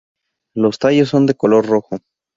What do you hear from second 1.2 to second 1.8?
de color